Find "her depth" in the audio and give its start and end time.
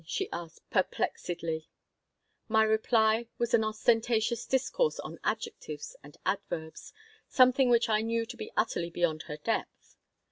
9.27-9.97